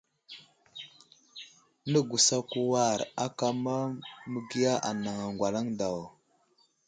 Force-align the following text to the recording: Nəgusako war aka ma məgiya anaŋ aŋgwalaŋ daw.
Nəgusako 1.91 2.59
war 2.71 2.99
aka 3.25 3.47
ma 3.63 3.75
məgiya 4.31 4.73
anaŋ 4.89 5.17
aŋgwalaŋ 5.25 5.67
daw. 5.79 5.99